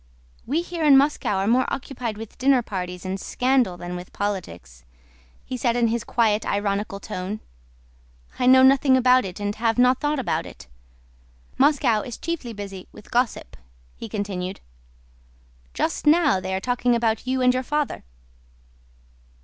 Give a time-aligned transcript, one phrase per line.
[0.47, 4.83] "We here in Moscow are more occupied with dinner parties and scandal than with politics,"
[5.55, 7.39] said he in his quiet ironical tone.
[8.39, 10.65] "I know nothing about it and have not thought about it.
[11.59, 13.55] Moscow is chiefly busy with gossip,"
[13.95, 14.59] he continued.
[15.75, 18.03] "Just now they are talking about you and your father."